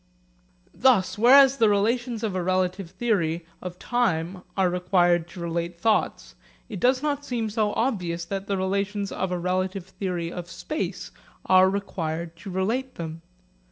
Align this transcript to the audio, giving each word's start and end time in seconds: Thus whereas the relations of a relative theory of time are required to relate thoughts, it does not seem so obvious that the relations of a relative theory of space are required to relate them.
Thus 0.73 1.15
whereas 1.19 1.57
the 1.57 1.69
relations 1.69 2.23
of 2.23 2.33
a 2.33 2.41
relative 2.41 2.89
theory 2.89 3.45
of 3.61 3.77
time 3.77 4.41
are 4.57 4.67
required 4.67 5.27
to 5.27 5.39
relate 5.39 5.79
thoughts, 5.79 6.33
it 6.69 6.79
does 6.79 7.03
not 7.03 7.23
seem 7.23 7.51
so 7.51 7.71
obvious 7.73 8.25
that 8.25 8.47
the 8.47 8.57
relations 8.57 9.11
of 9.11 9.31
a 9.31 9.37
relative 9.37 9.85
theory 9.85 10.31
of 10.33 10.49
space 10.49 11.11
are 11.45 11.69
required 11.69 12.35
to 12.37 12.49
relate 12.49 12.95
them. 12.95 13.21